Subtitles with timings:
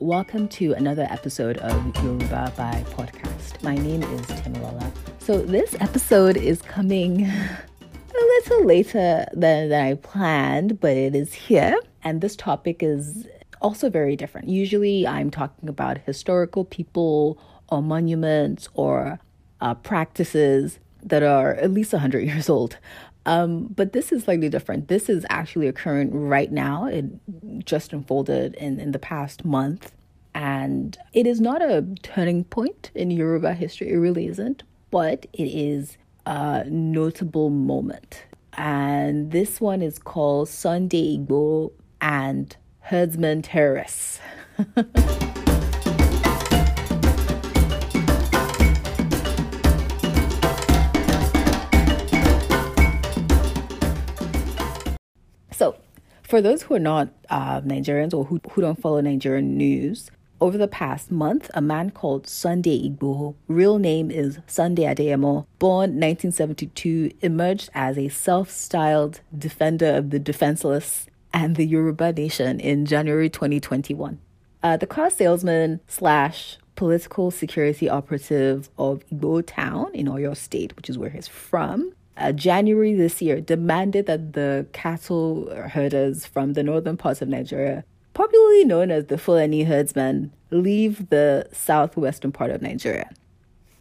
[0.00, 1.72] Welcome to another episode of
[2.04, 3.62] Yoruba by Podcast.
[3.62, 4.92] My name is Timilola.
[5.20, 7.58] So, this episode is coming a
[8.12, 11.80] little later than, than I planned, but it is here.
[12.04, 13.26] And this topic is
[13.62, 14.48] also very different.
[14.48, 17.38] Usually, I'm talking about historical people
[17.70, 19.18] or monuments or
[19.62, 22.76] uh, practices that are at least 100 years old.
[23.26, 24.86] Um, but this is slightly different.
[24.88, 26.86] This is actually occurring right now.
[26.86, 27.04] It
[27.64, 29.92] just unfolded in, in the past month.
[30.34, 33.90] And it is not a turning point in Yoruba history.
[33.92, 34.62] It really isn't.
[34.90, 38.24] But it is a notable moment.
[38.52, 44.20] And this one is called Sunday Igboho and Herdsman Terrorists.
[56.36, 60.58] for those who are not uh, Nigerians or who, who don't follow Nigerian news, over
[60.58, 67.12] the past month, a man called Sunday Igboho, real name is Sunday Adeyemo, born 1972,
[67.22, 74.18] emerged as a self-styled defender of the defenseless and the Yoruba nation in January 2021.
[74.62, 80.90] Uh, the car salesman slash political security operative of Igboho Town in Oyo State, which
[80.90, 86.62] is where he's from, uh, January this year demanded that the cattle herders from the
[86.62, 92.62] northern parts of Nigeria, popularly known as the Fulani herdsmen, leave the southwestern part of
[92.62, 93.10] Nigeria.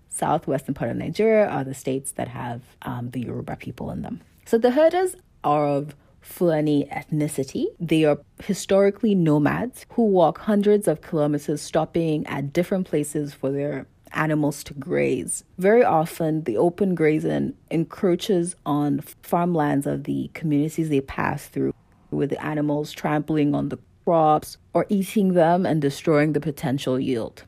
[0.10, 4.22] Southwestern part of Nigeria are the states that have um, the Yoruba people in them.
[4.46, 7.66] So the herders are of Fulani ethnicity.
[7.80, 13.88] They are historically nomads who walk hundreds of kilometers, stopping at different places for their
[14.16, 15.44] animals to graze.
[15.58, 21.74] Very often, the open grazing encroaches on farmlands of the communities they pass through,
[22.12, 27.44] with the animals trampling on the crops or eating them and destroying the potential yield.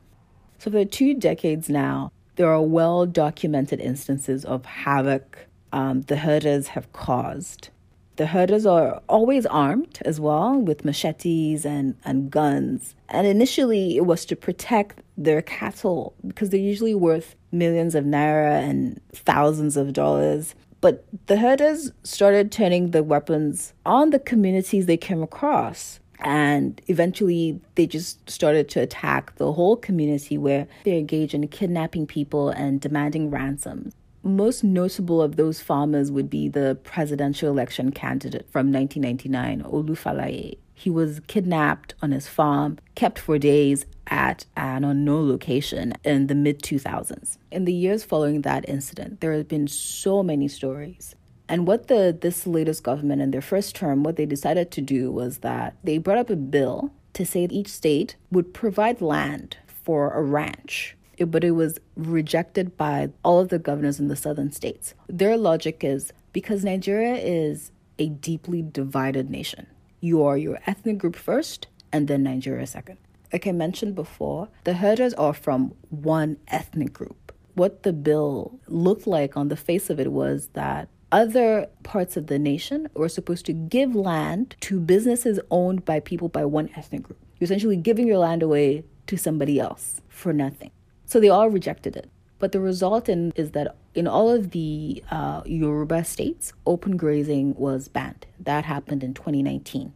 [0.58, 6.68] So, for two decades now, there are well documented instances of havoc um, the herders
[6.68, 7.70] have caused.
[8.18, 12.96] The herders are always armed as well with machetes and, and guns.
[13.08, 18.60] And initially, it was to protect their cattle because they're usually worth millions of naira
[18.60, 20.56] and thousands of dollars.
[20.80, 26.00] But the herders started turning the weapons on the communities they came across.
[26.18, 32.08] And eventually, they just started to attack the whole community where they engaged in kidnapping
[32.08, 33.94] people and demanding ransoms
[34.28, 40.58] most notable of those farmers would be the presidential election candidate from 1999, Olu Falae.
[40.74, 46.34] He was kidnapped on his farm, kept for days at an unknown location in the
[46.34, 47.38] mid 2000s.
[47.50, 51.16] In the years following that incident, there have been so many stories.
[51.48, 55.10] And what the this latest government in their first term, what they decided to do
[55.10, 60.10] was that they brought up a bill to say each state would provide land for
[60.12, 60.94] a ranch
[61.26, 64.94] but it was rejected by all of the governors in the southern states.
[65.08, 69.66] Their logic is because Nigeria is a deeply divided nation.
[70.00, 72.98] You are your ethnic group first, and then Nigeria second.
[73.32, 77.32] Like I mentioned before, the herders are from one ethnic group.
[77.54, 82.26] What the bill looked like on the face of it was that other parts of
[82.26, 87.02] the nation were supposed to give land to businesses owned by people by one ethnic
[87.02, 87.18] group.
[87.38, 90.70] You're essentially giving your land away to somebody else for nothing.
[91.08, 92.08] So they all rejected it.
[92.38, 97.54] But the result in, is that in all of the uh, Yoruba states, open grazing
[97.56, 98.26] was banned.
[98.38, 99.92] That happened in 2019.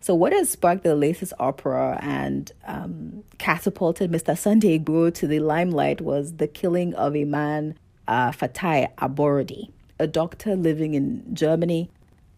[0.00, 4.36] So, what has sparked the latest opera and um, catapulted Mr.
[4.36, 7.76] Sunday Igboho to the limelight was the killing of a man,
[8.08, 11.90] uh, Fatai Aborode, a doctor living in Germany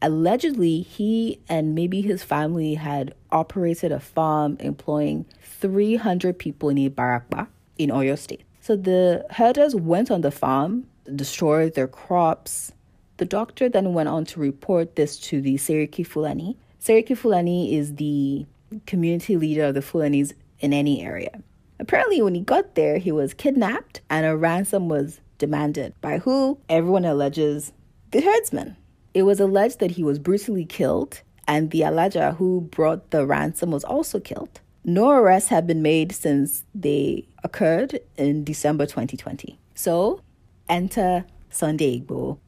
[0.04, 7.48] allegedly he and maybe his family had operated a farm employing 300 people in Ibarapa
[7.78, 8.42] in Oyo State.
[8.60, 12.72] So the herders went on the farm, destroyed their crops.
[13.16, 16.58] The doctor then went on to report this to the Seriki Fulani.
[16.80, 18.44] Seriki Fulani is the
[18.86, 21.42] community leader of the Fulanis in any area.
[21.78, 25.94] Apparently, when he got there, he was kidnapped and a ransom was demanded.
[26.02, 26.58] By who?
[26.68, 27.72] Everyone alleges
[28.10, 28.76] the herdsman.
[29.14, 33.70] It was alleged that he was brutally killed, and the Alaja who brought the ransom
[33.70, 34.60] was also killed.
[34.84, 39.56] No arrests have been made since they occurred in December 2020.
[39.76, 40.20] So,
[40.68, 42.38] enter Sunday Igboho.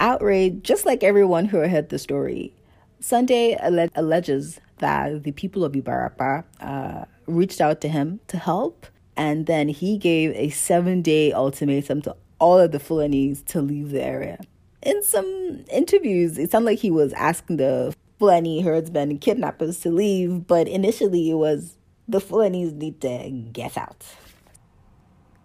[0.00, 2.52] Outraged, just like everyone who heard the story,
[3.00, 8.86] Sunday alle- alleges that the people of Ibarapa uh, reached out to him to help,
[9.16, 13.90] and then he gave a seven day ultimatum to all of the Fulanis to leave
[13.90, 14.38] the area
[14.82, 19.90] in some interviews, it sounded like he was asking the Fulani herdsmen and kidnappers to
[19.90, 21.76] leave, but initially it was
[22.08, 24.04] the Fulanis need to get out.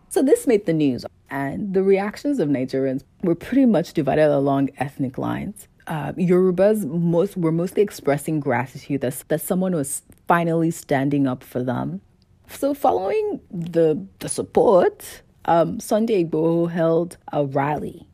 [0.10, 4.70] So this made the news, and the reactions of Nigerians were pretty much divided along
[4.78, 5.68] ethnic lines.
[5.86, 11.64] Uh, Yorubas most were mostly expressing gratitude that, that someone was finally standing up for
[11.64, 12.02] them.
[12.50, 18.08] So following the the support, um, Sunday Igboho held a rally,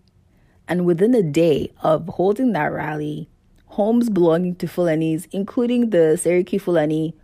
[0.67, 3.29] and within a day of holding that rally,
[3.67, 7.15] homes belonging to Fulanis, including the Seriki Fulani,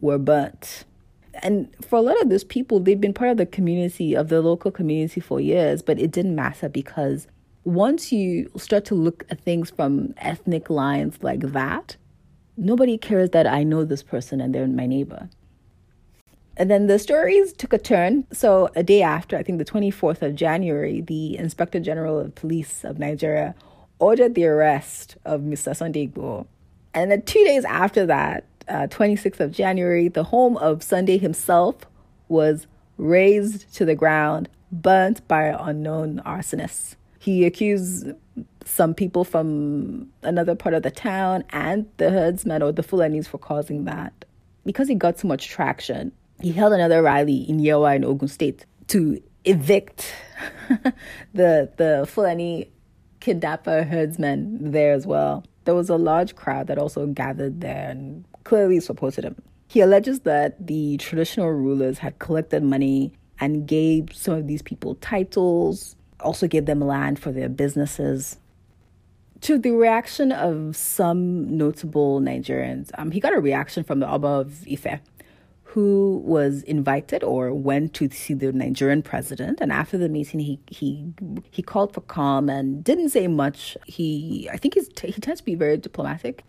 [0.00, 0.84] were burnt
[1.42, 4.40] and for a lot of those people, they've been part of the community, of the
[4.40, 7.26] local community for years, but it didn't matter because
[7.64, 11.96] once you start to look at things from ethnic lines like that,
[12.56, 15.28] nobody cares that I know this person and they're my neighbor.
[16.56, 18.26] And then the stories took a turn.
[18.32, 22.82] So, a day after, I think the 24th of January, the Inspector General of Police
[22.84, 23.54] of Nigeria
[23.98, 25.76] ordered the arrest of Mr.
[25.76, 26.46] Sunday Igboho.
[26.94, 31.76] And then two days after that, uh, 26th of January, the home of Sunday himself
[32.28, 32.66] was
[32.96, 36.96] razed to the ground, burnt by unknown arsonists.
[37.18, 38.12] He accused
[38.64, 43.38] some people from another part of the town and the herdsmen or the Fulanis for
[43.38, 44.24] causing that.
[44.64, 48.66] Because he got so much traction, he held another rally in Yewa in Ogun State
[48.88, 50.12] to evict
[51.32, 52.70] the the Fulani
[53.20, 55.44] kidnapper herdsmen there as well.
[55.64, 59.36] There was a large crowd that also gathered there and clearly supported him.
[59.68, 64.94] He alleges that the traditional rulers had collected money and gave some of these people
[64.96, 68.38] titles, also gave them land for their businesses.
[69.42, 74.26] To the reaction of some notable Nigerians, um, he got a reaction from the Oba
[74.26, 75.00] of Ife,
[75.76, 79.60] who was invited or went to see the Nigerian president.
[79.60, 81.12] And after the meeting, he he
[81.50, 83.76] he called for calm and didn't say much.
[83.84, 86.44] He I think he's he tends to be very diplomatic.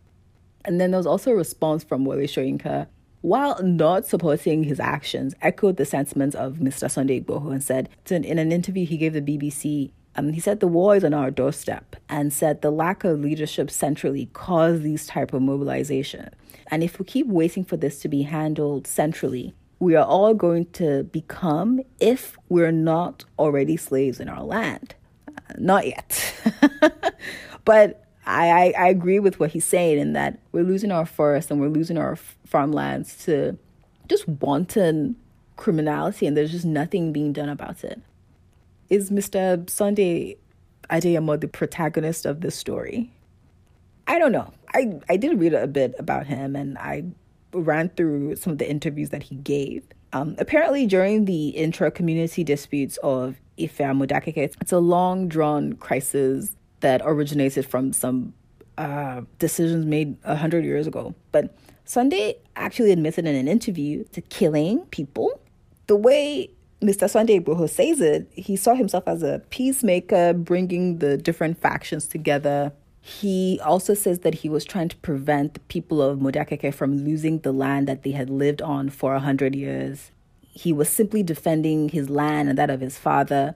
[0.64, 2.88] And then there was also a response from Wole Soyinka,
[3.20, 6.90] while not supporting his actions, echoed the sentiments of Mr.
[6.90, 10.68] Sunday Igboho and said, in an interview he gave the BBC, um, he said the
[10.68, 15.32] war is on our doorstep and said the lack of leadership centrally caused these type
[15.32, 16.30] of mobilization.
[16.70, 20.66] And if we keep waiting for this to be handled centrally, we are all going
[20.72, 24.96] to become, if we're not already slaves in our land.
[25.28, 26.34] Uh, not yet.
[27.66, 31.52] but I, I, I agree with what he's saying in that we're losing our forests
[31.52, 33.58] and we're losing our f- farmlands to
[34.10, 35.16] just wanton
[35.58, 38.02] criminality, and there's just nothing being done about it.
[38.90, 39.70] Is Mr.
[39.70, 40.38] Sunday
[40.90, 43.12] Adeyemo the protagonist of this story?
[44.08, 44.54] I don't know.
[44.74, 47.04] I, I did read a bit about him and I
[47.52, 49.84] ran through some of the interviews that he gave.
[50.14, 56.56] Um, apparently, during the intra community disputes of Ife Modakeke, it's a long drawn crisis
[56.80, 58.34] that originated from some
[58.78, 61.14] uh, decisions made a hundred years ago.
[61.34, 65.42] But Sunday actually admitted in an interview to killing people.
[65.88, 66.52] The way
[66.82, 67.10] Mr.
[67.10, 72.72] Sunday Igboho says it, he saw himself as a peacemaker, bringing the different factions together.
[73.02, 77.40] He also says that he was trying to prevent the people of Modakeke from losing
[77.40, 80.12] the land that they had lived on for a hundred years.
[80.42, 83.56] He was simply defending his land and that of his father.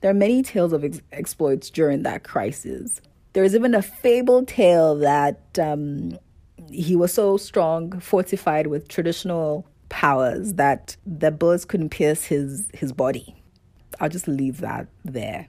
[0.00, 3.00] There are many tales of ex- exploits during that crisis.
[3.32, 6.18] There is even a fabled tale that um,
[6.70, 12.92] he was so strong, fortified with traditional powers that the bullets couldn't pierce his his
[12.92, 13.36] body.
[14.00, 15.48] I'll just leave that there.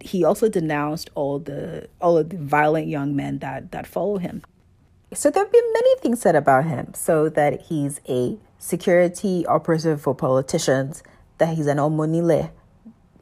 [0.00, 4.42] He also denounced all the all of the violent young men that that follow him.
[5.12, 6.94] So there have been many things said about him.
[6.94, 11.02] So that he's a security operative for politicians,
[11.38, 12.50] that he's an omonile,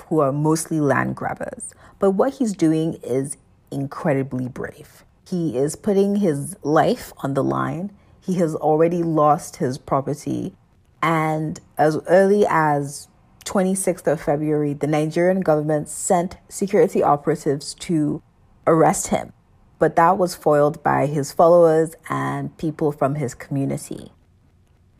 [0.07, 1.75] who are mostly land grabbers.
[1.99, 3.37] But what he's doing is
[3.73, 5.05] incredibly brave.
[5.29, 7.91] He is putting his life on the line.
[8.29, 10.55] He has already lost his property.
[11.03, 13.09] And as early as
[13.47, 18.23] 26th of February, the Nigerian government sent security operatives to
[18.67, 19.33] arrest him.
[19.79, 24.13] But that was foiled by his followers and people from his community.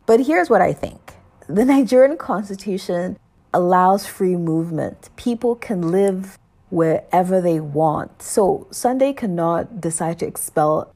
[0.07, 1.13] But here's what I think
[1.45, 3.19] the Nigerian constitution
[3.53, 5.11] allows free movement.
[5.17, 6.39] People can live
[6.71, 8.23] wherever they want.
[8.23, 10.95] So Sunday cannot decide to expel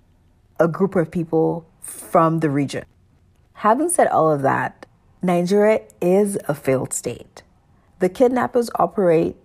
[0.59, 2.85] a group of people from the region.
[3.53, 4.85] Having said all of that,
[5.21, 7.43] Nigeria is a failed state.
[7.99, 9.35] The kidnappers operate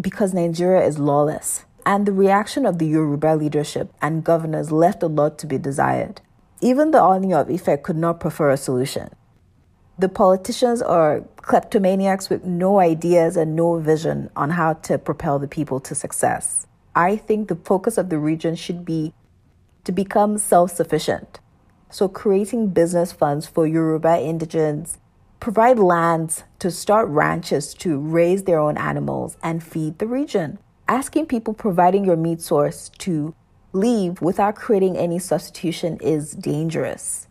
[0.00, 5.06] because Nigeria is lawless, and the reaction of the Yoruba leadership and governors left a
[5.06, 6.20] lot to be desired.
[6.60, 9.10] Even the Oni of Ife could not prefer a solution.
[9.98, 15.46] The politicians are kleptomaniacs with no ideas and no vision on how to propel the
[15.48, 16.66] people to success.
[16.94, 19.12] I think the focus of the region should be
[19.84, 21.40] to become self sufficient.
[21.92, 24.96] So, creating business funds for Yoruba indigents,
[25.40, 30.58] provide lands to start ranches to raise their own animals and feed the region.
[30.88, 33.34] Asking people providing your meat source to
[33.74, 37.28] leave without creating any substitution is dangerous.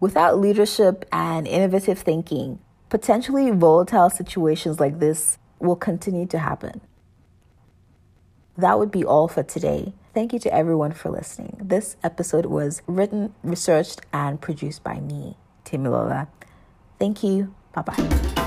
[0.00, 6.80] Without leadership and innovative thinking, potentially volatile situations like this will continue to happen.
[8.56, 9.92] That would be all for today.
[10.16, 11.58] Thank you to everyone for listening.
[11.60, 16.28] This episode was written, researched, and produced by me, Timilola.
[16.98, 17.54] Thank you.
[17.74, 18.42] Bye bye.